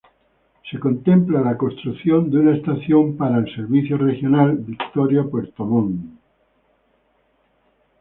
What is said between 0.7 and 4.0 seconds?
contempla la construcción de una estación para el Servicio